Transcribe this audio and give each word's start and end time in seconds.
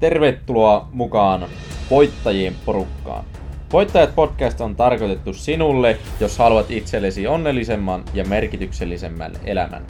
Tervetuloa 0.00 0.88
mukaan 0.92 1.46
voittajien 1.90 2.54
porukkaan. 2.64 3.24
Voittajat 3.72 4.14
podcast 4.14 4.60
on 4.60 4.76
tarkoitettu 4.76 5.32
sinulle, 5.32 5.98
jos 6.20 6.38
haluat 6.38 6.70
itsellesi 6.70 7.26
onnellisemman 7.26 8.04
ja 8.14 8.24
merkityksellisemmän 8.24 9.32
elämän. 9.44 9.82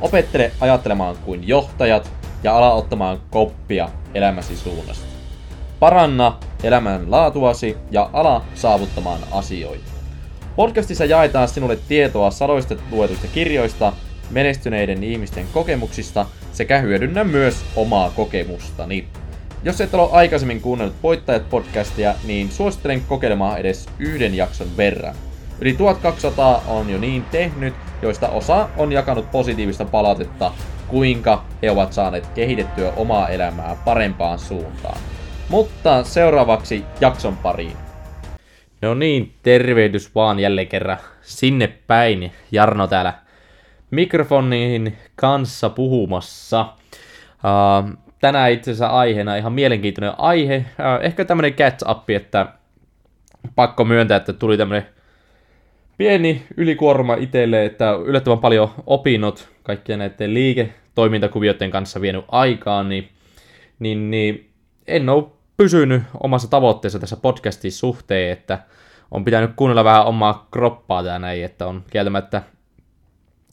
Opettele 0.00 0.52
ajattelemaan 0.60 1.16
kuin 1.24 1.48
johtajat 1.48 2.10
ja 2.42 2.56
ala 2.56 2.72
ottamaan 2.72 3.18
koppia 3.30 3.88
elämäsi 4.14 4.56
suunnasta. 4.56 5.06
Paranna 5.80 6.38
elämän 6.62 7.10
laatuasi 7.10 7.76
ja 7.90 8.10
ala 8.12 8.44
saavuttamaan 8.54 9.20
asioita. 9.32 9.90
Podcastissa 10.56 11.04
jaetaan 11.04 11.48
sinulle 11.48 11.78
tietoa 11.88 12.30
sadoista 12.30 12.74
luetuista 12.90 13.26
kirjoista, 13.34 13.92
menestyneiden 14.30 15.04
ihmisten 15.04 15.46
kokemuksista 15.52 16.26
sekä 16.52 16.78
hyödynnä 16.78 17.24
myös 17.24 17.64
omaa 17.76 18.10
kokemustani. 18.10 19.08
Jos 19.64 19.80
et 19.80 19.94
ole 19.94 20.08
aikaisemmin 20.12 20.60
kuunnellut 20.60 21.02
Voittajat 21.02 21.50
podcastia, 21.50 22.14
niin 22.24 22.50
suosittelen 22.50 23.00
kokeilemaan 23.00 23.58
edes 23.58 23.88
yhden 23.98 24.34
jakson 24.34 24.76
verran. 24.76 25.14
Yli 25.60 25.72
1200 25.72 26.62
on 26.68 26.90
jo 26.90 26.98
niin 26.98 27.24
tehnyt, 27.24 27.74
joista 28.02 28.28
osa 28.28 28.68
on 28.76 28.92
jakanut 28.92 29.30
positiivista 29.30 29.84
palautetta, 29.84 30.52
kuinka 30.88 31.44
he 31.62 31.70
ovat 31.70 31.92
saaneet 31.92 32.26
kehitettyä 32.26 32.92
omaa 32.96 33.28
elämää 33.28 33.76
parempaan 33.84 34.38
suuntaan. 34.38 34.98
Mutta 35.48 36.04
seuraavaksi 36.04 36.84
jakson 37.00 37.36
pariin. 37.36 37.76
No 38.80 38.94
niin, 38.94 39.34
tervehdys 39.42 40.14
vaan 40.14 40.40
jälleen 40.40 40.68
kerran 40.68 40.98
sinne 41.20 41.66
päin. 41.86 42.32
Jarno 42.52 42.86
täällä 42.86 43.14
mikrofonin 43.90 44.96
kanssa 45.16 45.70
puhumassa. 45.70 46.66
Uh, 47.32 48.02
tänään 48.22 48.52
itse 48.52 48.70
asiassa 48.70 48.86
aiheena 48.86 49.36
ihan 49.36 49.52
mielenkiintoinen 49.52 50.14
aihe. 50.18 50.56
Uh, 50.56 51.04
ehkä 51.04 51.24
tämmönen 51.24 51.54
catch-up, 51.54 52.10
että 52.10 52.46
pakko 53.54 53.84
myöntää, 53.84 54.16
että 54.16 54.32
tuli 54.32 54.56
tämmönen 54.56 54.86
pieni 55.98 56.42
ylikuorma 56.56 57.14
itselle, 57.14 57.64
että 57.64 57.92
yllättävän 57.92 58.38
paljon 58.38 58.70
opinnot 58.86 59.48
kaikkien 59.62 59.98
näiden 59.98 60.34
liiketoimintakuvioiden 60.34 61.70
kanssa 61.70 62.00
vienyt 62.00 62.24
aikaan, 62.28 62.88
niin, 62.88 63.08
niin, 63.78 64.10
niin 64.10 64.50
en 64.86 65.08
ole 65.08 65.24
pysynyt 65.56 66.02
omassa 66.20 66.50
tavoitteessa 66.50 66.98
tässä 66.98 67.16
podcastin 67.16 67.72
suhteen, 67.72 68.32
että 68.32 68.58
on 69.10 69.24
pitänyt 69.24 69.50
kuunnella 69.56 69.84
vähän 69.84 70.06
omaa 70.06 70.48
kroppaa 70.50 71.04
tää 71.04 71.18
näin, 71.18 71.44
että 71.44 71.66
on 71.66 71.84
kieltämättä 71.90 72.42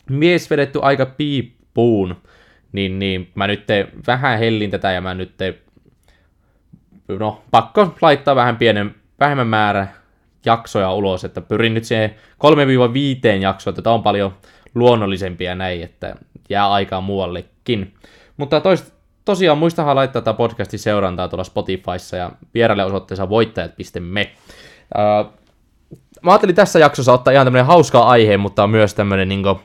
mies 0.09 0.49
vedetty 0.49 0.79
aika 0.81 1.05
piippuun, 1.05 2.15
niin, 2.71 2.99
niin 2.99 3.31
mä 3.35 3.47
nyt 3.47 3.63
vähän 4.07 4.39
hellin 4.39 4.71
tätä 4.71 4.91
ja 4.91 5.01
mä 5.01 5.13
nyt 5.13 5.33
no 7.19 7.41
pakko 7.51 7.95
laittaa 8.01 8.35
vähän 8.35 8.57
pienen, 8.57 8.95
vähemmän 9.19 9.47
määrä 9.47 9.87
jaksoja 10.45 10.93
ulos, 10.93 11.23
että 11.23 11.41
pyrin 11.41 11.73
nyt 11.73 11.83
siihen 11.83 12.15
3-5 13.37 13.41
jaksoa, 13.41 13.71
että 13.71 13.81
tämä 13.81 13.93
on 13.93 14.03
paljon 14.03 14.33
luonnollisempia 14.75 15.55
näin, 15.55 15.83
että 15.83 16.15
jää 16.49 16.71
aikaa 16.71 17.01
muuallekin. 17.01 17.93
Mutta 18.37 18.61
toista, 18.61 18.91
tosiaan 19.25 19.57
muistahan 19.57 19.95
laittaa 19.95 20.21
tätä 20.21 20.37
podcastin 20.37 20.79
seurantaa 20.79 21.27
tuolla 21.27 21.43
Spotifyssa 21.43 22.17
ja 22.17 22.31
vieraille 22.53 22.85
osoitteessa 22.85 23.29
voittajat.me. 23.29 24.31
Uh, 24.97 25.33
mä 26.21 26.31
ajattelin 26.31 26.55
tässä 26.55 26.79
jaksossa 26.79 27.13
ottaa 27.13 27.33
ihan 27.33 27.45
tämmönen 27.45 27.65
hauska 27.65 27.99
aihe, 27.99 28.37
mutta 28.37 28.67
myös 28.67 28.93
tämmönen 28.93 29.29
niinku, 29.29 29.61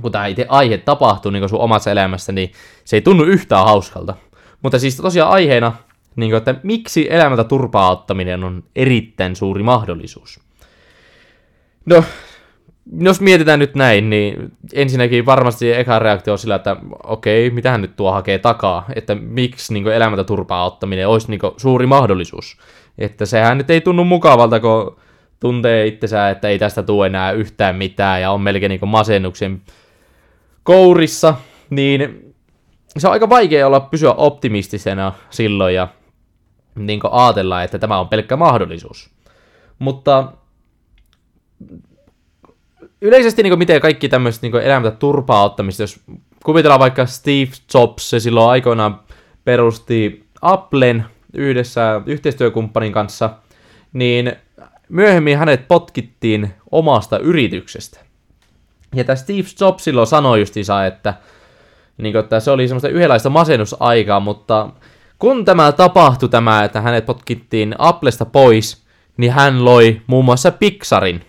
kun 0.00 0.12
tämä 0.12 0.26
itse 0.26 0.46
aihe 0.48 0.78
tapahtuu 0.78 1.30
niin 1.30 1.48
sun 1.48 1.60
omassa 1.60 1.90
elämässä, 1.90 2.32
niin 2.32 2.52
se 2.84 2.96
ei 2.96 3.00
tunnu 3.00 3.24
yhtään 3.24 3.64
hauskalta. 3.64 4.14
Mutta 4.62 4.78
siis 4.78 4.96
tosiaan 4.96 5.30
aiheena, 5.30 5.72
niin 6.16 6.30
kuin, 6.30 6.38
että 6.38 6.54
miksi 6.62 7.06
elämältä 7.10 7.44
turpaa 7.44 7.90
ottaminen 7.90 8.44
on 8.44 8.64
erittäin 8.76 9.36
suuri 9.36 9.62
mahdollisuus. 9.62 10.40
No, 11.86 12.04
jos 12.98 13.20
mietitään 13.20 13.58
nyt 13.58 13.74
näin, 13.74 14.10
niin 14.10 14.52
ensinnäkin 14.74 15.26
varmasti 15.26 15.72
eka 15.72 15.98
reaktio 15.98 16.32
on 16.32 16.38
sillä, 16.38 16.54
että 16.54 16.76
okei, 17.02 17.50
mitähän 17.50 17.82
nyt 17.82 17.96
tuo 17.96 18.12
hakee 18.12 18.38
takaa, 18.38 18.84
että 18.94 19.14
miksi 19.14 19.74
niin 19.74 19.88
elämältä 19.88 20.24
turpaa 20.24 20.64
ottaminen 20.64 21.08
olisi 21.08 21.30
niin 21.30 21.40
suuri 21.56 21.86
mahdollisuus. 21.86 22.56
Että 22.98 23.26
sehän 23.26 23.58
nyt 23.58 23.70
ei 23.70 23.80
tunnu 23.80 24.04
mukavalta, 24.04 24.60
kun 24.60 24.96
tuntee 25.40 25.86
itsensä, 25.86 26.30
että 26.30 26.48
ei 26.48 26.58
tästä 26.58 26.82
tule 26.82 27.06
enää 27.06 27.32
yhtään 27.32 27.76
mitään 27.76 28.20
ja 28.20 28.30
on 28.30 28.40
melkein 28.40 28.70
niin 28.70 28.88
masennuksen 28.88 29.62
kourissa, 30.62 31.34
niin 31.70 32.34
se 32.98 33.06
on 33.06 33.12
aika 33.12 33.28
vaikea 33.28 33.66
olla 33.66 33.80
pysyä 33.80 34.12
optimistisena 34.12 35.12
silloin 35.30 35.74
ja 35.74 35.88
niin 36.74 37.00
ajatella, 37.10 37.62
että 37.62 37.78
tämä 37.78 37.98
on 37.98 38.08
pelkkä 38.08 38.36
mahdollisuus. 38.36 39.10
Mutta 39.78 40.32
yleisesti 43.00 43.42
niin 43.42 43.58
miten 43.58 43.80
kaikki 43.80 44.08
tämmöiset 44.08 44.42
niin 44.42 44.56
elämältä 44.56 44.96
turpaa 44.96 45.44
ottamista, 45.44 45.82
jos 45.82 46.00
kuvitellaan 46.44 46.80
vaikka 46.80 47.06
Steve 47.06 47.50
Jobs, 47.74 48.10
se 48.10 48.20
silloin 48.20 48.50
aikoinaan 48.50 49.00
perusti 49.44 50.26
Applen 50.42 51.04
yhdessä 51.34 52.02
yhteistyökumppanin 52.06 52.92
kanssa, 52.92 53.30
niin 53.92 54.32
myöhemmin 54.88 55.38
hänet 55.38 55.68
potkittiin 55.68 56.50
omasta 56.70 57.18
yrityksestä. 57.18 58.09
Ja 58.94 59.04
tämä 59.04 59.16
Steve 59.16 59.48
Jobs 59.60 59.84
silloin 59.84 60.06
sanoi 60.06 60.40
justiinsa, 60.40 60.86
että, 60.86 61.14
niin 61.98 62.12
kuin, 62.12 62.24
että 62.24 62.40
se 62.40 62.50
oli 62.50 62.68
semmoista 62.68 62.88
yhdenlaista 62.88 63.30
masennusaikaa, 63.30 64.20
mutta 64.20 64.68
kun 65.18 65.44
tämä 65.44 65.72
tapahtui 65.72 66.28
tämä, 66.28 66.64
että 66.64 66.80
hänet 66.80 67.06
potkittiin 67.06 67.74
Applesta 67.78 68.24
pois, 68.24 68.82
niin 69.16 69.32
hän 69.32 69.64
loi 69.64 70.00
muun 70.06 70.24
muassa 70.24 70.50
Pixarin. 70.50 71.24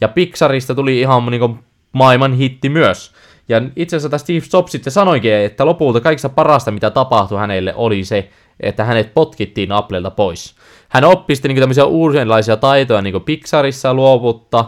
Ja 0.00 0.08
Pixarista 0.08 0.74
tuli 0.74 1.00
ihan 1.00 1.26
niin 1.26 1.40
kuin, 1.40 1.58
maailman 1.92 2.32
hitti 2.32 2.68
myös. 2.68 3.12
Ja 3.48 3.62
itse 3.76 3.96
asiassa 3.96 4.18
Steve 4.18 4.46
Jobs 4.52 4.72
sitten 4.72 4.92
sanoikin, 4.92 5.32
että 5.32 5.66
lopulta 5.66 6.00
kaikista 6.00 6.28
parasta, 6.28 6.70
mitä 6.70 6.90
tapahtui 6.90 7.38
hänelle, 7.38 7.74
oli 7.76 8.04
se, 8.04 8.30
että 8.60 8.84
hänet 8.84 9.14
potkittiin 9.14 9.72
Applelta 9.72 10.10
pois. 10.10 10.54
Hän 10.88 11.04
oppi 11.04 11.34
sitten 11.34 11.48
niin 11.48 11.60
tämmöisiä 11.60 11.84
uudenlaisia 11.84 12.56
taitoja, 12.56 13.02
niin 13.02 13.12
kuin 13.12 13.24
Pixarissa 13.24 13.94
luovutta, 13.94 14.64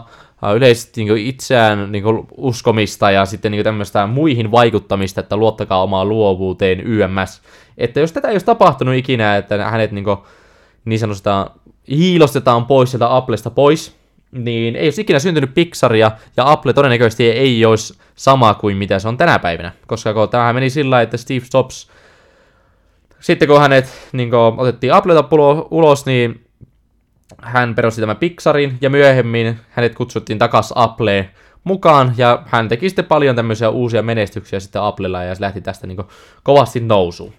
yleisesti 0.55 1.03
niin 1.03 1.17
itseään 1.17 1.91
niin 1.91 2.03
uskomista 2.37 3.11
ja 3.11 3.25
sitten 3.25 3.51
niin 3.51 3.63
tämmöistä 3.63 4.07
muihin 4.07 4.51
vaikuttamista, 4.51 5.21
että 5.21 5.37
luottakaa 5.37 5.83
omaa 5.83 6.05
luovuuteen 6.05 6.79
YMS. 6.79 7.41
Että 7.77 7.99
jos 7.99 8.11
tätä 8.11 8.27
ei 8.27 8.33
olisi 8.33 8.45
tapahtunut 8.45 8.95
ikinä, 8.95 9.37
että 9.37 9.69
hänet 9.69 9.91
niin, 9.91 10.03
kuin, 10.03 10.17
niin 10.85 10.99
sanotaan 10.99 11.49
hiilostetaan 11.89 12.65
pois 12.65 12.91
sieltä 12.91 13.15
Applesta 13.15 13.49
pois, 13.49 13.95
niin 14.31 14.75
ei 14.75 14.87
olisi 14.87 15.01
ikinä 15.01 15.19
syntynyt 15.19 15.53
Pixaria, 15.53 16.11
ja 16.37 16.51
Apple 16.51 16.73
todennäköisesti 16.73 17.29
ei 17.29 17.65
olisi 17.65 17.93
sama 18.15 18.53
kuin 18.53 18.77
mitä 18.77 18.99
se 18.99 19.07
on 19.07 19.17
tänä 19.17 19.39
päivänä. 19.39 19.71
Koska 19.87 20.13
kun 20.13 20.29
tämähän 20.29 20.55
meni 20.55 20.69
sillä 20.69 21.01
että 21.01 21.17
Steve 21.17 21.45
Jobs, 21.53 21.89
sitten 23.19 23.47
kun 23.47 23.59
hänet 23.59 24.09
niin 24.11 24.29
kun, 24.29 24.59
otettiin 24.59 24.93
Appleta 24.93 25.25
ulos, 25.71 26.05
niin 26.05 26.48
hän 27.41 27.75
perusti 27.75 28.01
tämän 28.01 28.17
Pixarin 28.17 28.77
ja 28.81 28.89
myöhemmin 28.89 29.59
hänet 29.69 29.95
kutsuttiin 29.95 30.39
takas 30.39 30.73
Appleen 30.75 31.29
mukaan 31.63 32.13
ja 32.17 32.43
hän 32.45 32.67
teki 32.67 32.89
sitten 32.89 33.05
paljon 33.05 33.35
tämmöisiä 33.35 33.69
uusia 33.69 34.01
menestyksiä 34.01 34.59
sitten 34.59 34.81
Applella 34.81 35.23
ja 35.23 35.35
se 35.35 35.41
lähti 35.41 35.61
tästä 35.61 35.87
niin 35.87 35.97
kovasti 36.43 36.79
nousuun. 36.79 37.33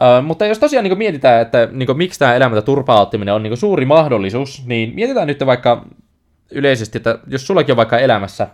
Uh, 0.00 0.24
mutta 0.24 0.46
jos 0.46 0.58
tosiaan 0.58 0.84
niin 0.84 0.98
mietitään, 0.98 1.42
että 1.42 1.68
niin 1.72 1.96
miksi 1.96 2.18
tämä 2.18 2.34
elämältä 2.34 2.62
turpauttiminen 2.62 3.34
on 3.34 3.42
niin 3.42 3.56
suuri 3.56 3.84
mahdollisuus, 3.84 4.62
niin 4.66 4.94
mietitään 4.94 5.26
nyt 5.26 5.46
vaikka 5.46 5.86
yleisesti, 6.50 6.98
että 6.98 7.18
jos 7.26 7.46
sullakin 7.46 7.72
on 7.72 7.76
vaikka 7.76 7.98
elämässä 7.98 8.48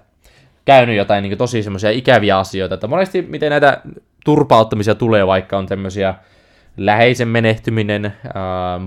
käynyt 0.65 0.97
jotain 0.97 1.23
niin 1.23 1.39
tosi 1.39 1.63
semmoisia 1.63 1.91
ikäviä 1.91 2.39
asioita, 2.39 2.75
että 2.75 2.87
monesti 2.87 3.23
miten 3.23 3.51
näitä 3.51 3.81
turpauttamisia 4.25 4.95
tulee, 4.95 5.27
vaikka 5.27 5.59
on 5.59 5.67
tämmöisiä 5.67 6.15
läheisen 6.77 7.29
menehtyminen, 7.29 8.05
äh, 8.05 8.13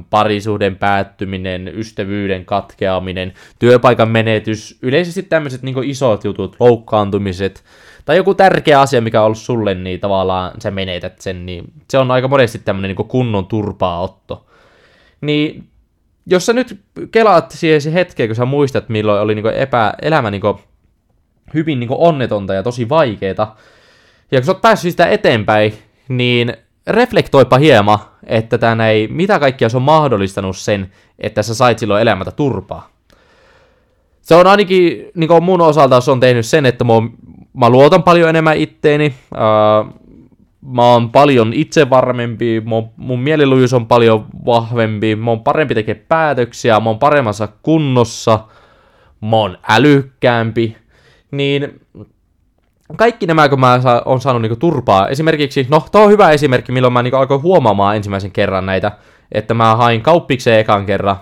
parisuuden 0.10 0.76
päättyminen, 0.76 1.68
ystävyyden 1.68 2.46
katkeaminen, 2.46 3.34
työpaikan 3.60 4.10
menetys, 4.10 4.80
yleisesti 4.82 5.24
tämmöiset 5.24 5.62
niin 5.62 5.84
isot 5.84 6.24
jutut, 6.24 6.56
loukkaantumiset, 6.60 7.64
tai 8.06 8.18
joku 8.18 8.34
tärkeä 8.34 8.82
asia, 8.82 9.02
mikä 9.02 9.22
on 9.22 9.26
ollut 9.26 9.38
sulle, 9.38 9.76
niin 9.76 10.00
tavallaan 10.00 10.62
sä 10.62 10.72
menetät 10.72 11.22
sen, 11.22 11.46
niin 11.46 11.64
se 11.90 11.98
on 11.98 12.12
aika 12.12 12.28
monesti 12.28 12.60
tämmöinen 12.60 12.96
niin 12.96 13.08
kunnon 13.08 13.46
turpaaotto. 13.46 14.46
Niin 15.22 15.68
jos 16.26 16.46
sä 16.46 16.54
nyt 16.54 16.80
kelaat 17.12 17.52
siihen 17.52 17.82
se 17.82 17.94
hetken, 17.94 18.28
kun 18.28 18.36
sä 18.36 18.46
muistat, 18.46 18.90
milloin 18.90 19.22
oli 19.22 19.36
niin 19.36 19.48
epä, 19.48 19.94
elämä 20.02 20.32
niin 20.32 20.42
hyvin 21.54 21.80
niin 21.80 21.90
onnetonta 21.92 22.54
ja 22.54 22.64
tosi 22.64 22.90
vaikeeta, 22.90 23.48
ja 24.32 24.40
kun 24.40 24.46
sä 24.46 24.52
oot 24.52 24.62
päässyt 24.62 24.92
sitä 24.92 25.06
eteenpäin, 25.06 25.74
niin 26.08 26.54
reflektoipa 26.88 27.58
hieman, 27.58 28.00
että 28.24 28.58
tänä 28.58 28.90
ei, 28.90 29.08
mitä 29.08 29.40
kaikkia 29.40 29.70
se 29.70 29.78
on 29.78 29.84
mahdollistanut 29.84 30.58
sen, 30.58 30.92
että 31.20 31.44
sä 31.44 31.54
sait 31.54 31.80
silloin 31.80 32.02
elämätä 32.02 32.32
turpaa. 32.32 32.90
Se 34.22 34.36
on 34.36 34.48
ainakin, 34.48 35.08
niin 35.16 35.28
kuin 35.28 35.44
mun 35.44 35.62
osalta 35.62 36.02
se 36.02 36.12
on 36.12 36.20
tehnyt 36.20 36.46
sen, 36.46 36.66
että 36.66 36.84
mä, 36.84 36.94
mä 37.54 37.70
luotan 37.70 38.04
paljon 38.04 38.30
enemmän 38.30 38.58
itteeni, 38.58 39.16
uh, 39.36 39.94
mä 40.62 40.84
oon 40.84 41.12
paljon 41.12 41.54
itsevarmempi, 41.54 42.62
mun, 42.66 42.90
mun 42.98 43.20
mielilujuus 43.20 43.74
on 43.74 43.88
paljon 43.88 44.26
vahvempi, 44.46 45.16
mä 45.16 45.32
oon 45.32 45.44
parempi 45.44 45.76
tekemään 45.76 46.06
päätöksiä, 46.08 46.80
mä 46.80 46.90
oon 46.90 47.00
paremmassa 47.00 47.48
kunnossa, 47.62 48.40
mä 49.22 49.36
oon 49.36 49.58
älykkäämpi, 49.70 50.78
niin 51.32 51.85
kaikki 52.96 53.26
nämä, 53.26 53.50
kun 53.50 53.60
mä 53.60 53.80
oon 54.06 54.22
saanut 54.22 54.42
niinku 54.42 54.56
turpaa, 54.56 55.08
esimerkiksi, 55.08 55.68
no, 55.70 55.86
tuo 55.92 56.02
on 56.02 56.12
hyvä 56.12 56.32
esimerkki, 56.32 56.72
milloin 56.72 56.94
mä 56.94 57.04
niinku 57.04 57.18
alkoin 57.18 57.42
huomaamaan 57.42 57.96
ensimmäisen 57.96 58.32
kerran 58.32 58.66
näitä, 58.66 58.92
että 59.32 59.54
mä 59.54 59.76
hain 59.76 60.02
kauppikseen 60.02 60.60
ekan 60.60 60.86
kerran, 60.86 61.16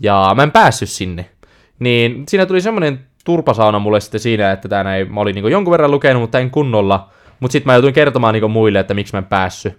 ja 0.00 0.32
mä 0.36 0.42
en 0.42 0.52
päässyt 0.52 0.88
sinne. 0.88 1.30
Niin 1.78 2.24
siinä 2.28 2.46
tuli 2.46 2.60
semmoinen 2.60 3.06
turpasauna 3.24 3.78
mulle 3.78 4.00
sitten 4.00 4.20
siinä, 4.20 4.52
että 4.52 4.68
tää 4.68 4.84
näin, 4.84 5.14
mä 5.14 5.20
olin 5.20 5.34
niinku 5.34 5.48
jonkun 5.48 5.70
verran 5.70 5.90
lukenut, 5.90 6.22
mutta 6.22 6.38
en 6.38 6.50
kunnolla, 6.50 7.08
mutta 7.40 7.52
sitten 7.52 7.66
mä 7.70 7.74
joutuin 7.74 7.94
kertomaan 7.94 8.34
niinku 8.34 8.48
muille, 8.48 8.78
että 8.78 8.94
miksi 8.94 9.14
mä 9.14 9.18
en 9.18 9.24
päässyt. 9.24 9.78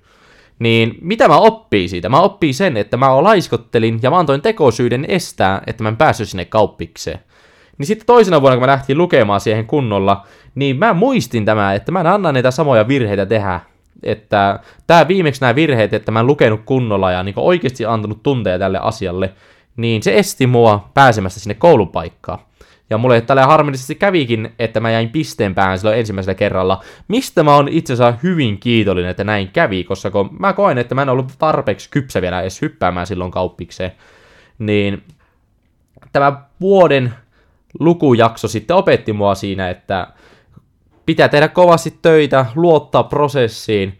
Niin 0.59 0.97
mitä 1.01 1.27
mä 1.27 1.37
oppii 1.37 1.87
siitä? 1.87 2.09
Mä 2.09 2.21
oppii 2.21 2.53
sen, 2.53 2.77
että 2.77 2.97
mä 2.97 3.23
laiskottelin 3.23 3.99
ja 4.01 4.09
mä 4.09 4.19
antoin 4.19 4.41
tekosyyden 4.41 5.05
estää, 5.07 5.61
että 5.67 5.83
mä 5.83 5.89
en 5.89 5.97
päässyt 5.97 6.29
sinne 6.29 6.45
kauppikseen. 6.45 7.19
Niin 7.81 7.87
sitten 7.87 8.05
toisena 8.05 8.41
vuonna, 8.41 8.57
kun 8.57 8.63
mä 8.63 8.71
lähtiin 8.71 8.97
lukemaan 8.97 9.41
siihen 9.41 9.65
kunnolla, 9.65 10.25
niin 10.55 10.77
mä 10.77 10.93
muistin 10.93 11.45
tämä, 11.45 11.73
että 11.73 11.91
mä 11.91 11.99
en 11.99 12.07
anna 12.07 12.31
niitä 12.31 12.51
samoja 12.51 12.87
virheitä 12.87 13.25
tehdä. 13.25 13.59
Että 14.03 14.59
tämä 14.87 15.07
viimeksi 15.07 15.41
nämä 15.41 15.55
virheet, 15.55 15.93
että 15.93 16.11
mä 16.11 16.19
en 16.19 16.27
lukenut 16.27 16.61
kunnolla 16.65 17.11
ja 17.11 17.23
niin 17.23 17.33
oikeasti 17.37 17.85
antanut 17.85 18.23
tunteja 18.23 18.59
tälle 18.59 18.79
asialle, 18.81 19.33
niin 19.77 20.03
se 20.03 20.17
esti 20.17 20.47
mua 20.47 20.89
pääsemästä 20.93 21.39
sinne 21.39 21.53
koulupaikkaan. 21.53 22.39
Ja 22.89 22.97
mulle 22.97 23.21
tällä 23.21 23.45
harmillisesti 23.45 23.95
kävikin, 23.95 24.53
että 24.59 24.79
mä 24.79 24.91
jäin 24.91 25.09
pisteen 25.09 25.55
päähän 25.55 25.79
silloin 25.79 25.99
ensimmäisellä 25.99 26.35
kerralla, 26.35 26.83
mistä 27.07 27.43
mä 27.43 27.55
oon 27.55 27.67
itse 27.67 27.93
asiassa 27.93 28.19
hyvin 28.23 28.57
kiitollinen, 28.59 29.11
että 29.11 29.23
näin 29.23 29.47
kävi, 29.47 29.83
koska 29.83 30.11
kun 30.11 30.29
mä 30.39 30.53
koen, 30.53 30.77
että 30.77 30.95
mä 30.95 31.01
en 31.01 31.09
ollut 31.09 31.33
tarpeeksi 31.39 31.89
kypsä 31.89 32.21
vielä 32.21 32.41
edes 32.41 32.61
hyppäämään 32.61 33.07
silloin 33.07 33.31
kauppikseen, 33.31 33.91
niin 34.59 35.03
tämä 36.13 36.41
vuoden 36.61 37.13
lukujakso 37.79 38.47
sitten 38.47 38.75
opetti 38.75 39.13
mua 39.13 39.35
siinä, 39.35 39.69
että 39.69 40.07
pitää 41.05 41.29
tehdä 41.29 41.47
kovasti 41.47 41.97
töitä, 42.01 42.45
luottaa 42.55 43.03
prosessiin, 43.03 43.97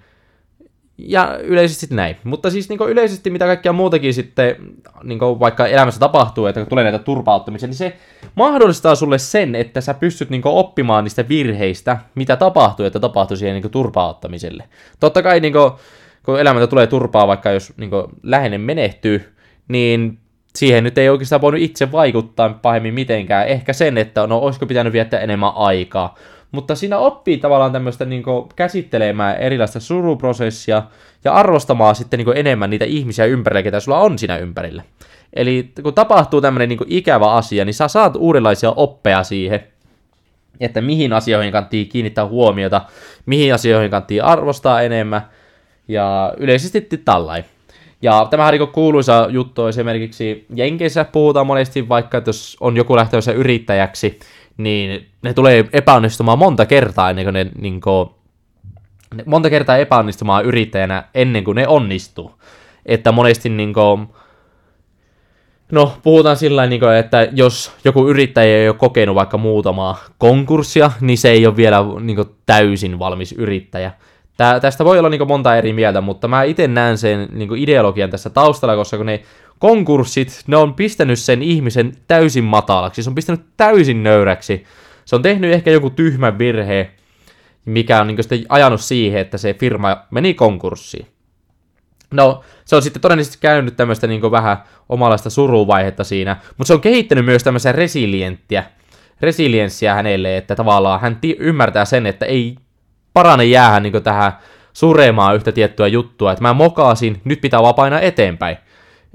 ja 0.97 1.38
yleisesti 1.44 1.95
näin. 1.95 2.15
Mutta 2.23 2.50
siis 2.50 2.69
niin 2.69 2.79
yleisesti 2.88 3.29
mitä 3.29 3.45
kaikkea 3.45 3.73
muutakin 3.73 4.13
sitten, 4.13 4.56
niin 5.03 5.19
vaikka 5.19 5.68
elämässä 5.68 6.00
tapahtuu, 6.00 6.45
että 6.45 6.62
kun 6.62 6.69
tulee 6.69 6.83
näitä 6.83 7.00
turpauttamisia, 7.00 7.68
niin 7.68 7.75
se 7.75 7.97
mahdollistaa 8.35 8.95
sulle 8.95 9.18
sen, 9.18 9.56
että 9.56 9.81
sä 9.81 9.94
pystyt 9.94 10.29
niin 10.29 10.41
oppimaan 10.45 11.03
niistä 11.03 11.29
virheistä, 11.29 11.97
mitä 12.15 12.35
tapahtuu, 12.35 12.85
että 12.85 13.00
tapahtuu 13.00 13.38
siihen 13.38 13.62
niin 13.62 13.71
turpauttamiselle. 13.71 14.63
Totta 15.00 15.24
kai 15.24 15.39
niin 15.39 15.53
kun 16.24 16.39
elämältä 16.39 16.67
tulee 16.67 16.88
turpaa, 16.88 17.27
vaikka 17.27 17.51
jos 17.51 17.74
niin 17.77 17.91
läheinen 18.24 18.62
menehtyy, 18.62 19.35
niin 19.67 20.17
siihen 20.56 20.83
nyt 20.83 20.98
ei 20.98 21.09
oikeastaan 21.09 21.42
voinut 21.42 21.62
itse 21.62 21.92
vaikuttaa 21.92 22.59
pahemmin 22.62 22.94
mitenkään. 22.94 23.48
Ehkä 23.48 23.74
sen, 23.74 23.98
että 23.98 24.27
no 24.27 24.38
olisiko 24.38 24.65
pitänyt 24.65 24.94
viettää 24.94 25.19
enemmän 25.19 25.51
aikaa. 25.56 26.15
Mutta 26.51 26.75
siinä 26.75 26.98
oppii 26.98 27.38
tavallaan 27.38 27.71
tämmöistä 27.71 28.06
niin 28.06 28.24
käsittelemään 28.56 29.38
erilaista 29.38 29.80
suruprosessia 29.80 30.83
ja 31.24 31.33
arvostamaan 31.33 31.95
sitten 31.95 32.18
niin 32.18 32.38
enemmän 32.38 32.69
niitä 32.69 32.86
ihmisiä 32.86 33.25
ympärillä, 33.25 33.63
ketä 33.63 33.80
sulla 33.80 34.00
on 34.00 34.19
siinä 34.19 34.38
ympärillä. 34.38 34.83
Eli 35.33 35.71
kun 35.83 35.94
tapahtuu 35.94 36.42
tämmöinen 36.42 36.69
niin 36.69 36.80
ikävä 36.88 37.31
asia, 37.31 37.65
niin 37.65 37.74
sä 37.74 37.88
saat 37.88 38.15
uudenlaisia 38.15 38.71
oppeja 38.71 39.24
siihen, 39.24 39.63
että 40.59 40.81
mihin 40.81 41.13
asioihin 41.13 41.51
kannattaa 41.51 41.86
kiinnittää 41.89 42.25
huomiota, 42.25 42.81
mihin 43.25 43.53
asioihin 43.53 43.92
kannattaa 43.92 44.31
arvostaa 44.31 44.81
enemmän, 44.81 45.21
ja 45.88 46.33
yleisesti 46.38 46.81
tällainen. 47.06 47.50
Ja 48.01 48.27
tämähän 48.30 48.62
on 48.62 48.68
kuuluisa 48.68 49.27
juttu 49.30 49.68
esimerkiksi 49.68 50.45
Jenkeissä 50.56 51.06
puhutaan 51.06 51.48
monesti, 51.48 51.89
vaikka 51.89 52.18
että 52.18 52.30
jos 52.30 52.57
on 52.59 52.77
joku 52.77 52.95
lähtöössä 52.95 53.31
yrittäjäksi, 53.31 54.19
niin 54.57 55.07
ne 55.21 55.33
tulee 55.33 55.65
epäonnistumaan 55.74 56.39
monta 56.39 56.65
kertaa 56.65 57.09
ennen 57.09 57.25
kuin 57.25 57.33
ne, 57.33 57.51
niin 57.62 57.81
kuin, 57.81 58.09
monta 59.25 59.50
kertaa 59.50 59.77
epäonnistumaan 59.77 60.45
yrittäjänä 60.45 61.03
ennen 61.15 61.44
kuin 61.44 61.56
ne 61.56 61.68
onnistuu. 61.68 62.31
Että 62.86 63.12
monesti 63.12 63.50
niin 63.50 63.74
kuin, 63.74 64.07
No, 65.71 65.94
puhutaan 66.03 66.38
sillä 66.38 66.68
niin 66.68 66.80
kuin, 66.80 66.95
että 66.95 67.27
jos 67.31 67.71
joku 67.86 68.07
yrittäjä 68.07 68.57
ei 68.57 68.69
ole 68.69 68.77
kokenut 68.77 69.15
vaikka 69.15 69.38
muutamaa 69.38 69.98
konkurssia, 70.18 70.92
niin 71.01 71.18
se 71.18 71.30
ei 71.30 71.48
ole 71.48 71.56
vielä 71.56 71.86
niin 72.00 72.15
kuin, 72.15 72.30
täysin 72.45 73.00
valmis 73.00 73.31
yrittäjä. 73.31 73.92
Tää, 74.37 74.59
tästä 74.59 74.85
voi 74.85 74.99
olla 74.99 75.09
niin 75.09 75.19
kuin, 75.19 75.27
monta 75.27 75.55
eri 75.55 75.73
mieltä, 75.73 76.01
mutta 76.01 76.27
mä 76.27 76.43
itse 76.43 76.67
näen 76.67 76.97
sen 76.97 77.27
niin 77.31 77.47
kuin, 77.47 77.61
ideologian 77.61 78.09
tässä 78.09 78.29
taustalla, 78.29 78.75
koska 78.75 78.97
kun 78.97 79.05
ne 79.05 79.21
konkurssit, 79.59 80.43
ne 80.47 80.57
on 80.57 80.73
pistänyt 80.73 81.19
sen 81.19 81.43
ihmisen 81.43 81.91
täysin 82.07 82.43
matalaksi, 82.43 83.03
se 83.03 83.09
on 83.09 83.15
pistänyt 83.15 83.41
täysin 83.57 84.03
nöyräksi. 84.03 84.65
Se 85.05 85.15
on 85.15 85.21
tehnyt 85.21 85.53
ehkä 85.53 85.71
joku 85.71 85.89
tyhmä 85.89 86.37
virhe, 86.37 86.91
mikä 87.65 88.01
on 88.01 88.07
niin 88.07 88.23
sitten 88.23 88.45
ajanut 88.49 88.81
siihen, 88.81 89.21
että 89.21 89.37
se 89.37 89.53
firma 89.53 89.97
meni 90.11 90.33
konkurssiin. 90.33 91.07
No, 92.11 92.43
se 92.65 92.75
on 92.75 92.81
sitten 92.81 93.01
todennäköisesti 93.01 93.37
käynyt 93.41 93.75
tämmöistä 93.77 94.07
niin 94.07 94.31
vähän 94.31 94.57
omalaista 94.89 95.29
suruvaihetta 95.29 96.03
siinä, 96.03 96.37
mutta 96.57 96.67
se 96.67 96.73
on 96.73 96.81
kehittänyt 96.81 97.25
myös 97.25 97.43
tämmöistä 97.43 97.71
resilienttiä, 97.71 98.63
resilienssiä 99.21 99.93
hänelle, 99.93 100.37
että 100.37 100.55
tavallaan 100.55 101.01
hän 101.01 101.15
t- 101.15 101.39
ymmärtää 101.39 101.85
sen, 101.85 102.05
että 102.05 102.25
ei 102.25 102.55
parane 103.13 103.45
jäädä 103.45 103.79
niin 103.79 104.03
tähän 104.03 104.33
suremaan 104.73 105.35
yhtä 105.35 105.51
tiettyä 105.51 105.87
juttua, 105.87 106.31
että 106.31 106.41
mä 106.41 106.53
mokaasin, 106.53 107.21
nyt 107.23 107.41
pitää 107.41 107.61
vaan 107.61 107.75
painaa 107.75 107.99
eteenpäin. 107.99 108.57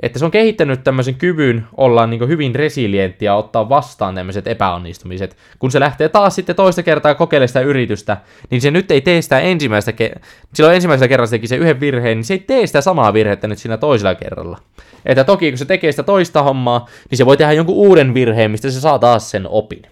Että 0.03 0.19
se 0.19 0.25
on 0.25 0.31
kehittänyt 0.31 0.85
tämmöisen 0.85 1.15
kyvyn 1.15 1.67
olla 1.77 2.07
niin 2.07 2.29
hyvin 2.29 2.55
resilientti 2.55 3.25
ja 3.25 3.35
ottaa 3.35 3.69
vastaan 3.69 4.15
tämmöiset 4.15 4.47
epäonnistumiset. 4.47 5.37
Kun 5.59 5.71
se 5.71 5.81
lähtee 5.81 6.09
taas 6.09 6.35
sitten 6.35 6.57
toista 6.57 6.83
kertaa 6.83 7.15
kokeilemaan 7.15 7.49
sitä 7.49 7.61
yritystä, 7.61 8.17
niin 8.51 8.61
se 8.61 8.71
nyt 8.71 8.91
ei 8.91 9.01
tee 9.01 9.23
sitä 9.23 9.39
ensimmäistä, 9.41 9.91
ke- 9.91 10.21
silloin 10.55 10.75
ensimmäisellä 10.75 11.09
kerralla 11.09 11.27
se 11.27 11.37
teki 11.37 11.47
se 11.47 11.57
yhden 11.57 11.81
virheen, 11.81 12.19
niin 12.19 12.25
se 12.25 12.35
ei 12.35 12.39
tee 12.39 12.67
sitä 12.67 12.81
samaa 12.81 13.13
virhettä 13.13 13.49
nyt 13.49 13.59
siinä 13.59 13.77
toisella 13.77 14.15
kerralla. 14.15 14.59
Että 15.07 15.25
toki 15.25 15.51
kun 15.51 15.59
se 15.59 15.65
tekee 15.65 15.93
sitä 15.93 16.03
toista 16.03 16.43
hommaa, 16.43 16.89
niin 17.11 17.19
se 17.19 17.27
voi 17.27 17.37
tehdä 17.37 17.53
jonkun 17.53 17.75
uuden 17.75 18.15
virheen, 18.15 18.51
mistä 18.51 18.71
se 18.71 18.81
saa 18.81 18.99
taas 18.99 19.31
sen 19.31 19.47
opin. 19.49 19.83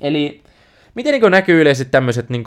Eli 0.00 0.42
miten 0.94 1.20
niin 1.20 1.30
näkyy 1.30 1.60
yleisesti 1.60 1.90
tämmöiset 1.90 2.30
niin 2.30 2.44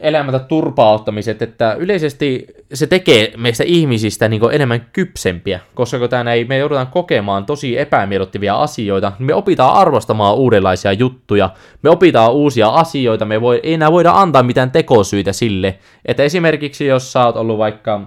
elämältä 0.00 0.38
turpauttamiset, 0.38 1.42
että 1.42 1.74
yleisesti 1.78 2.46
se 2.74 2.86
tekee 2.86 3.32
meistä 3.36 3.64
ihmisistä 3.66 4.28
niin 4.28 4.42
enemmän 4.52 4.86
kypsempiä, 4.92 5.60
koska 5.74 5.98
kun 5.98 6.08
tämä 6.08 6.32
ei, 6.32 6.44
me 6.44 6.58
joudutaan 6.58 6.86
kokemaan 6.86 7.46
tosi 7.46 7.78
epämiellyttäviä 7.78 8.54
asioita, 8.54 9.12
niin 9.18 9.26
me 9.26 9.34
opitaan 9.34 9.74
arvostamaan 9.74 10.36
uudenlaisia 10.36 10.92
juttuja, 10.92 11.50
me 11.82 11.90
opitaan 11.90 12.32
uusia 12.32 12.68
asioita, 12.68 13.24
me 13.24 13.40
voi, 13.40 13.60
ei 13.62 13.74
enää 13.74 13.92
voida 13.92 14.12
antaa 14.12 14.42
mitään 14.42 14.70
tekosyitä 14.70 15.32
sille, 15.32 15.78
että 16.06 16.22
esimerkiksi 16.22 16.86
jos 16.86 17.12
sä 17.12 17.26
oot 17.26 17.36
ollut 17.36 17.58
vaikka 17.58 18.00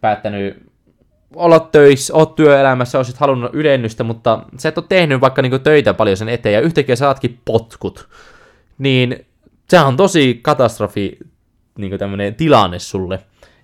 päättänyt 0.00 0.62
olla 1.36 1.60
töissä, 1.60 2.14
oot 2.14 2.34
työelämässä, 2.34 2.98
olisit 2.98 3.16
halunnut 3.16 3.54
ylennystä, 3.54 4.04
mutta 4.04 4.38
sä 4.58 4.68
et 4.68 4.78
ole 4.78 4.86
tehnyt 4.88 5.20
vaikka 5.20 5.42
niin 5.42 5.60
töitä 5.60 5.94
paljon 5.94 6.16
sen 6.16 6.28
eteen, 6.28 6.52
ja 6.52 6.60
yhtäkkiä 6.60 6.96
saatkin 6.96 7.38
potkut, 7.44 8.08
niin 8.78 9.26
sehän 9.68 9.86
on 9.86 9.96
tosi 9.96 10.38
katastrofi 10.42 11.18
niin 11.78 11.98
tämmöinen 11.98 12.34
tilanne 12.34 12.78
sulle, 12.78 13.18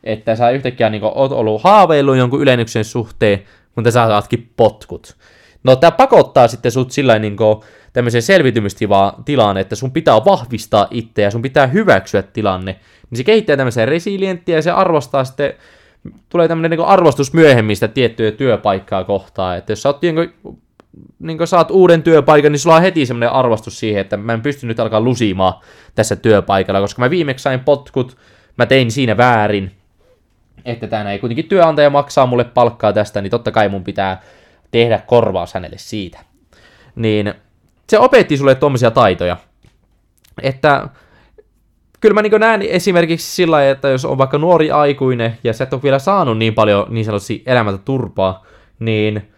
että 0.05 0.37
sä 0.37 0.51
yhtäkkiä 0.51 0.91
niin 0.91 1.03
oot 1.05 1.33
ollut 1.33 1.63
haaveillut 1.63 2.17
jonkun 2.17 2.41
ylennyksen 2.41 2.85
suhteen, 2.85 3.43
mutta 3.77 3.91
sä 3.91 4.07
saatkin 4.07 4.51
potkut. 4.57 5.17
No 5.65 5.77
tämä 5.77 5.91
pakottaa 5.91 6.49
sitten 6.49 6.73
sut 6.73 6.91
sillä 6.91 7.19
niin 7.19 7.37
tämmöisen 7.93 8.23
selviytymistilaan, 8.23 9.57
että 9.57 9.77
sun 9.77 9.93
pitää 9.93 10.25
vahvistaa 10.25 10.89
itseä, 10.91 11.31
sun 11.31 11.43
pitää 11.43 11.67
hyväksyä 11.67 12.23
tilanne, 12.23 12.81
niin 13.11 13.17
se 13.17 13.25
kehittää 13.25 13.57
tämmöisen 13.57 13.89
resilienttiä 13.89 14.57
ja 14.57 14.63
se 14.63 14.71
arvostaa 14.71 15.25
sitten, 15.25 15.55
tulee 16.29 16.49
tämmöinen 16.49 16.71
niin 16.71 16.87
arvostus 16.87 17.33
myöhemmin 17.33 17.77
sitä 17.77 17.89
tiettyä 17.89 18.33
työpaikkaa 18.33 19.05
kohtaan, 19.05 19.59
että 19.59 19.73
jos 19.73 19.83
sä 19.83 19.89
oot 19.89 20.01
niin 21.19 21.47
saat 21.47 21.71
uuden 21.71 22.03
työpaikan, 22.03 22.53
niin 22.53 22.61
sulla 22.61 22.77
on 22.77 22.83
heti 22.83 23.07
semmoinen 23.07 23.33
arvostus 23.33 23.81
siihen, 23.81 24.01
että 24.01 24.17
mä 24.17 24.33
en 24.33 24.43
pysty 24.43 24.67
nyt 24.67 24.81
alkaa 24.81 25.01
lusimaan 25.01 25.55
tässä 25.95 26.17
työpaikalla, 26.17 26.81
koska 26.81 27.03
mä 27.03 27.11
viimeksi 27.11 27.43
sain 27.43 27.61
potkut, 27.61 28.17
mä 28.59 28.67
tein 28.67 28.91
siinä 28.91 29.17
väärin, 29.17 29.71
että 30.65 30.87
tänä 30.87 31.13
ei 31.13 31.19
kuitenkin 31.19 31.49
työnantaja 31.49 31.91
maksaa 31.91 32.27
mulle 32.27 32.45
palkkaa 32.45 32.93
tästä, 32.93 33.21
niin 33.21 33.31
totta 33.31 33.51
kai 33.51 33.69
mun 33.69 33.85
pitää 33.85 34.23
tehdä 34.71 35.01
korvaus 35.07 35.55
hänelle 35.55 35.79
siitä. 35.79 36.19
Niin 36.95 37.35
se 37.89 37.99
opetti 37.99 38.37
sulle 38.37 38.55
tuommoisia 38.55 38.91
taitoja, 38.91 39.37
että 40.43 40.89
kyllä 42.01 42.15
mä 42.15 42.23
niin 42.23 42.41
näen 42.41 42.63
esimerkiksi 42.63 43.35
sillä 43.35 43.55
lailla, 43.55 43.73
että 43.73 43.89
jos 43.89 44.05
on 44.05 44.19
vaikka 44.19 44.39
nuori 44.39 44.71
aikuinen 44.71 45.39
ja 45.45 45.53
sä 45.53 45.65
et 45.65 45.73
ole 45.73 45.83
vielä 45.83 45.99
saanut 45.99 46.39
niin 46.39 46.55
paljon 46.55 46.87
niin 46.89 47.05
sanotusti 47.05 47.43
elämältä 47.47 47.83
turpaa, 47.85 48.47
niin 48.79 49.30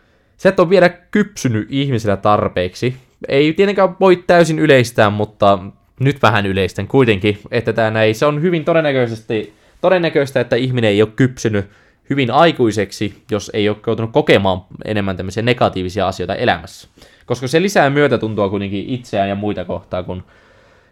Sä 0.43 0.49
et 0.49 0.61
ole 0.61 0.71
vielä 0.71 0.89
kypsynyt 0.89 1.67
ihmisillä 1.71 2.17
tarpeeksi. 2.17 2.97
Ei 3.29 3.53
tietenkään 3.53 3.97
voi 4.01 4.17
täysin 4.17 4.59
yleistää, 4.59 5.11
mutta 5.11 5.59
nyt 6.01 6.23
vähän 6.23 6.47
yleisten 6.47 6.89
kuitenkin, 6.89 7.39
että 7.51 7.73
tämä 7.73 7.91
näin, 7.91 8.15
se 8.15 8.27
on 8.27 8.43
hyvin 8.43 8.65
todennäköisesti, 8.65 9.55
todennäköistä, 9.81 10.41
että 10.41 10.57
ihminen 10.57 10.91
ei 10.91 11.03
ole 11.03 11.11
kypsynyt 11.17 11.67
hyvin 12.11 12.31
aikuiseksi, 12.31 13.23
jos 13.31 13.51
ei 13.55 13.69
ole 13.69 13.77
joutunut 13.87 14.13
kokemaan 14.13 14.65
enemmän 14.85 15.17
tämmöisiä 15.17 15.43
negatiivisia 15.43 16.09
asioita 16.09 16.35
elämässä. 16.35 16.89
Koska 17.27 17.49
se 17.49 17.63
lisää 17.63 17.91
myötätuntoa 17.91 18.49
kuitenkin 18.49 18.89
itseään 18.89 19.29
ja 19.29 19.35
muita 19.35 19.65
kohtaa, 19.65 20.03
kun 20.03 20.25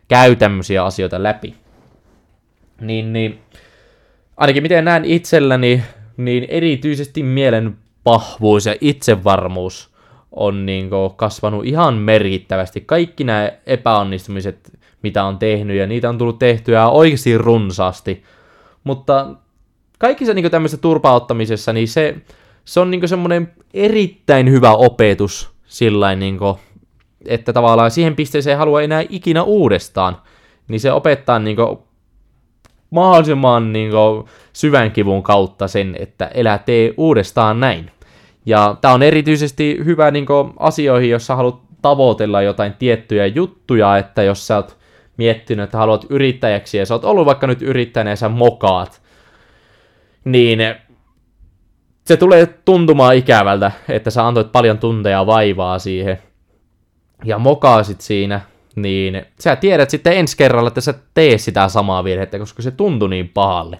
käy 0.09 0.37
tämmöisiä 0.37 0.85
asioita 0.85 1.23
läpi. 1.23 1.54
Niin, 2.80 3.12
niin 3.12 3.38
ainakin 4.37 4.62
miten 4.62 4.85
näen 4.85 5.04
itselläni, 5.04 5.83
niin 6.16 6.47
erityisesti 6.49 7.23
mielen 7.23 7.76
pahvuus 8.04 8.66
ja 8.66 8.75
itsevarmuus 8.80 9.90
on 10.33 10.66
niin 10.66 10.90
kasvanut 11.16 11.66
ihan 11.66 11.95
merkittävästi. 11.95 12.80
Kaikki 12.80 13.25
nämä 13.25 13.50
epäonnistumiset, 13.66 14.78
mitä 15.02 15.25
on 15.25 15.38
tehnyt, 15.38 15.76
ja 15.76 15.87
niitä 15.87 16.09
on 16.09 16.19
tullut 16.19 16.38
tehtyä 16.38 16.88
oikeasti 16.88 17.38
runsaasti. 17.38 18.23
Mutta 18.85 19.26
kaikissa 19.99 20.35
niin 20.35 20.50
tämmöisessä 20.50 20.83
turpauttamisessa, 20.83 21.73
niin 21.73 21.88
se, 21.88 22.16
se 22.64 22.80
on 22.80 22.90
niin 22.90 23.09
semmoinen 23.09 23.52
erittäin 23.75 24.50
hyvä 24.50 24.73
opetus 24.73 25.50
sillä 25.66 26.14
niin 26.14 26.38
kuin, 26.38 26.57
että 27.26 27.52
tavallaan 27.52 27.90
siihen 27.90 28.16
pisteeseen 28.16 28.59
halua 28.59 28.83
enää 28.83 29.04
ikinä 29.09 29.42
uudestaan, 29.42 30.16
niin 30.69 30.80
se 30.80 30.92
opettaa 30.92 31.38
niin 31.38 31.57
kuin, 31.57 31.78
mahdollisimman 32.90 33.73
niin 33.73 33.90
kuin, 33.90 34.25
syvän 34.52 34.90
kivun 34.90 35.23
kautta 35.23 35.68
sen, 35.68 35.97
että 35.99 36.30
elää 36.35 36.59
tee 36.59 36.94
uudestaan 36.97 37.61
näin. 37.61 37.90
Ja 38.47 38.76
tämä 38.80 38.94
on 38.94 39.02
erityisesti 39.02 39.78
hyvä 39.85 40.11
niin 40.11 40.26
kuin, 40.26 40.52
asioihin, 40.59 41.11
jos 41.11 41.28
haluat 41.28 41.61
tavoitella 41.82 42.42
jotain 42.42 42.73
tiettyjä 42.78 43.26
juttuja, 43.26 43.99
että 43.99 44.23
jos 44.23 44.47
sä 44.47 44.56
oot 44.56 44.78
miettinyt, 45.16 45.64
että 45.64 45.78
haluat 45.78 46.06
yrittäjäksi 46.11 46.78
ja 46.78 46.87
sä 46.87 46.94
oot 46.94 47.04
ollut 47.04 47.26
vaikka 47.26 47.47
nyt 47.47 47.62
yrittäjänä 47.62 48.11
ja 48.11 48.16
sä 48.16 48.28
mokaat, 48.28 49.02
niin 50.25 50.59
se 52.04 52.16
tulee 52.16 52.47
tuntumaan 52.47 53.16
ikävältä, 53.16 53.73
että 53.88 54.11
sä 54.11 54.26
antoit 54.26 54.52
paljon 54.52 54.78
tunteja 54.78 55.26
vaivaa 55.26 55.78
siihen 55.78 56.18
ja 57.25 57.38
mokaasit 57.38 58.00
siinä, 58.00 58.40
niin 58.77 59.23
sä 59.41 59.57
tiedät 59.57 59.91
sitten 59.91 60.12
ensi 60.12 60.37
kerralla, 60.37 60.69
että 60.69 60.81
sä 60.81 60.95
tee 61.15 61.39
sitä 61.39 61.69
samaa 61.69 62.05
virhettä, 62.05 62.39
koska 62.39 62.62
se 62.62 62.71
tuntui 62.71 63.09
niin 63.11 63.29
pahalle. 63.29 63.79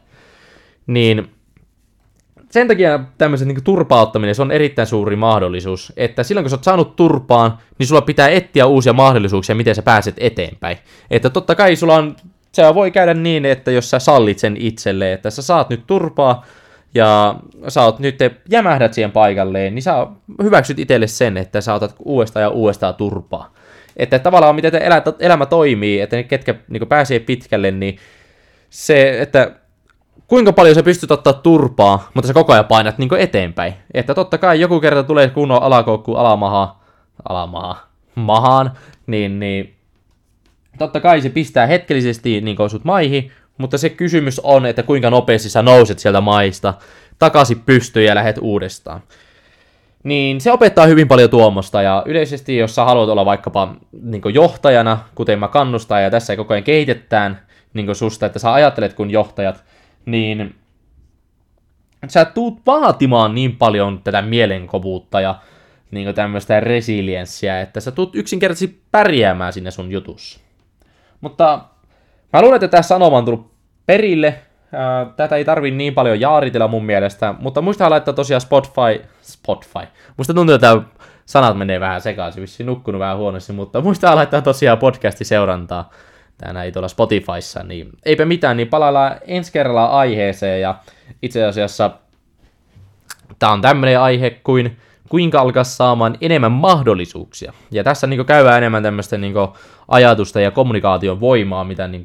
Niin 0.87 1.31
sen 2.51 2.69
takia 2.69 3.01
tämmöisen 3.19 3.49
niin 3.49 3.65
turpauttaminen, 3.65 4.35
se 4.35 4.43
on 4.43 4.53
erittäin 4.53 4.87
suuri 4.87 5.17
mahdollisuus, 5.17 5.93
että 5.97 6.23
silloin 6.23 6.45
kun 6.45 6.51
sä 6.51 6.57
oot 6.57 6.65
saanut 6.65 6.97
turpaan, 6.97 7.59
niin 7.79 7.87
sulla 7.87 8.01
pitää 8.01 8.29
etsiä 8.29 8.67
uusia 8.67 8.93
mahdollisuuksia, 8.93 9.55
miten 9.55 9.75
sä 9.75 9.83
pääset 9.83 10.15
eteenpäin. 10.19 10.79
Että 11.11 11.31
totta 11.31 11.55
kai 11.55 11.77
sulla 11.77 11.95
on, 11.95 12.17
se 12.53 12.75
voi 12.75 12.91
käydä 12.91 13.15
niin, 13.15 13.45
että 13.45 13.71
jos 13.71 13.91
sä 13.91 13.99
sallit 13.99 14.39
sen 14.39 14.57
itselle, 14.57 15.13
että 15.13 15.31
sä 15.31 15.43
saat 15.43 15.71
nyt 15.71 15.83
turpaa, 15.87 16.45
ja 16.95 17.35
sä 17.69 17.83
oot 17.83 17.99
nyt 17.99 18.19
jämähdät 18.51 18.95
siihen 18.95 19.13
paikalleen, 19.13 19.75
niin 19.75 19.83
sä 19.83 20.07
hyväksyt 20.43 20.79
itselle 20.79 21.07
sen, 21.07 21.37
että 21.37 21.61
sä 21.61 21.75
otat 21.75 21.95
uudestaan 21.99 22.43
ja 22.43 22.49
uudestaan 22.49 22.95
turpaa. 22.95 23.53
Että 24.01 24.19
tavallaan 24.19 24.55
miten 24.55 24.83
elä, 24.83 25.03
elämä 25.19 25.47
toimii, 25.47 26.01
että 26.01 26.17
ne 26.17 26.23
ketkä 26.23 26.55
niin 26.69 26.89
pääsee 26.89 27.19
pitkälle, 27.19 27.71
niin 27.71 27.99
se, 28.71 29.21
että 29.21 29.51
kuinka 30.27 30.53
paljon 30.53 30.75
sä 30.75 30.83
pystyt 30.83 31.11
ottaa 31.11 31.33
turpaa, 31.33 32.11
mutta 32.15 32.29
sä 32.29 32.35
koko 32.35 32.53
ajan 32.53 32.65
painat 32.65 32.99
niin 32.99 33.17
eteenpäin. 33.19 33.75
Että 33.95 34.15
totta 34.15 34.39
kai 34.39 34.61
joku 34.61 34.81
kerta 34.81 35.03
tulee 35.03 35.29
kunnon 35.29 35.63
alakoukku 35.63 36.15
alamaha, 36.15 36.81
alamaha, 37.29 37.77
mahaan, 38.15 38.73
niin, 39.07 39.41
niin 39.41 39.75
totta 40.79 41.01
kai 41.01 41.21
se 41.21 41.29
pistää 41.29 41.67
hetkellisesti 41.67 42.41
niin 42.41 42.71
sut 42.71 42.85
maihin, 42.85 43.33
mutta 43.59 43.79
se 43.79 43.89
kysymys 43.89 44.41
on, 44.41 44.67
että 44.67 44.83
kuinka 44.83 45.11
nopeasti 45.11 45.49
sä 45.49 45.63
nouset 45.63 45.99
sieltä 45.99 46.21
maista 46.21 46.75
takaisin 47.19 47.61
pystyyn 47.61 48.07
ja 48.07 48.15
lähet 48.15 48.39
uudestaan. 48.41 49.03
Niin 50.05 50.41
se 50.41 50.53
opettaa 50.53 50.87
hyvin 50.87 51.09
paljon 51.09 51.31
tuommoista, 51.31 51.83
ja 51.83 52.03
yleisesti 52.07 52.57
jos 52.57 52.75
sä 52.75 52.85
haluat 52.85 53.09
olla 53.09 53.25
vaikkapa 53.25 53.75
niin 54.03 54.23
johtajana, 54.35 54.99
kuten 55.15 55.39
mä 55.39 55.49
kannustan, 55.49 56.03
ja 56.03 56.11
tässä 56.11 56.37
koko 56.37 56.55
ajan 56.55 56.65
kehitetään 56.65 57.41
niin 57.75 57.95
susta, 57.95 58.27
että 58.27 58.39
sä 58.39 58.53
ajattelet 58.53 58.95
kuin 58.95 59.11
johtajat, 59.11 59.65
niin 60.07 60.55
sä 62.09 62.25
tuut 62.25 62.61
vaatimaan 62.67 63.35
niin 63.35 63.57
paljon 63.57 64.01
tätä 64.05 64.23
mielenkovuutta 64.23 65.21
ja 65.21 65.35
niin 65.91 66.15
tämmöistä 66.15 66.61
resilienssiä, 66.61 67.61
että 67.61 67.81
sä 67.81 67.91
tuut 67.91 68.17
yksinkertaisesti 68.17 68.83
pärjäämään 68.91 69.53
sinne 69.53 69.71
sun 69.71 69.93
jutussa. 69.93 70.41
Mutta 71.21 71.61
Mä 72.33 72.43
luulen, 72.43 72.57
että 72.57 72.69
tässä 72.69 72.89
sanoma 72.89 73.19
on 73.19 73.25
tullut 73.25 73.51
perille. 73.87 74.43
Tätä 75.17 75.37
ei 75.37 75.45
tarvi 75.45 75.71
niin 75.71 75.95
paljon 75.95 76.21
jaaritella 76.21 76.69
mun 76.69 76.85
mielestä, 76.85 77.35
mutta 77.39 77.61
muista 77.61 77.91
laittaa 77.91 78.15
tosiaan 78.15 78.41
Spotify, 78.41 79.05
Spotify. 79.23 79.87
Musta 80.17 80.35
tuntuu, 80.35 80.55
että 80.55 80.79
sanat 81.27 81.59
menee 81.59 81.81
vähän 81.81 82.01
sekaisin, 82.01 82.41
vissiin 82.41 82.67
nukkunut 82.67 82.99
vähän 82.99 83.17
huonosti, 83.17 83.53
mutta 83.53 83.81
muista 83.81 84.17
laittaa 84.17 84.43
tosiaan 84.43 84.79
podcasti 84.79 85.25
seurantaa. 85.25 85.91
Tää 86.39 86.65
ei 86.65 86.73
tuolla 86.73 86.89
Spotifyssa, 86.89 87.63
niin 87.63 87.91
eipä 88.05 88.25
mitään, 88.25 88.57
niin 88.57 88.69
palaillaan 88.69 89.17
ensi 89.27 89.53
kerralla 89.53 89.87
aiheeseen 89.87 90.61
ja 90.61 90.75
itse 91.23 91.45
asiassa 91.45 91.91
tää 93.39 93.51
on 93.51 93.61
tämmönen 93.61 94.01
aihe 94.01 94.31
kuin 94.31 94.77
kuinka 95.09 95.41
alkaa 95.41 95.65
saamaan 95.65 96.17
enemmän 96.21 96.53
mahdollisuuksia. 96.53 97.53
Ja 97.71 97.85
tässä 97.85 98.07
niin 98.07 98.27
käydään 98.27 98.59
enemmän 98.59 98.83
tämmöistä 98.83 99.19
niin 99.19 99.35
ajatusta 99.89 100.41
ja 100.41 100.51
kommunikaation 100.51 101.21
voimaa, 101.21 101.65
mitä 101.65 101.89
niin 101.89 102.03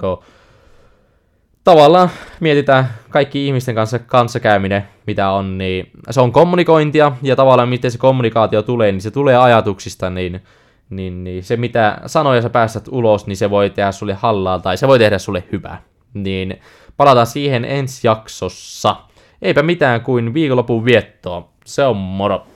tavallaan 1.66 2.10
mietitään 2.40 2.90
kaikki 3.10 3.48
ihmisten 3.48 3.76
kanssa 3.76 4.00
kanssakäyminen, 4.00 4.88
mitä 5.08 5.30
on, 5.30 5.58
niin 5.58 5.92
se 6.10 6.22
on 6.22 6.32
kommunikointia, 6.32 7.12
ja 7.22 7.36
tavallaan 7.36 7.70
miten 7.70 7.92
se 7.92 7.98
kommunikaatio 7.98 8.62
tulee, 8.62 8.92
niin 8.92 9.02
se 9.02 9.12
tulee 9.12 9.38
ajatuksista, 9.38 10.10
niin, 10.10 10.42
niin, 10.90 11.24
niin 11.24 11.44
se 11.44 11.58
mitä 11.58 11.98
sanoja 12.06 12.42
sä 12.42 12.50
päästät 12.50 12.88
ulos, 12.92 13.28
niin 13.28 13.38
se 13.38 13.50
voi 13.50 13.70
tehdä 13.70 13.92
sulle 13.92 14.14
hallaa, 14.14 14.60
tai 14.60 14.78
se 14.78 14.88
voi 14.88 15.00
tehdä 15.00 15.18
sulle 15.18 15.44
hyvää. 15.52 15.82
Niin 16.14 16.60
palataan 16.98 17.28
siihen 17.28 17.66
ensi 17.66 18.08
jaksossa. 18.08 18.96
Eipä 19.42 19.64
mitään 19.64 20.02
kuin 20.02 20.34
viikonlopun 20.34 20.86
viettoa. 20.86 21.50
Se 21.66 21.84
on 21.84 21.98
moro. 21.98 22.48